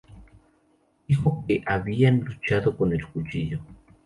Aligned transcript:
Dijo 1.07 1.45
que 1.47 1.61
habían 1.63 2.21
luchado 2.21 2.75
con 2.75 2.91
el 2.91 3.05
cuchillo. 3.05 3.59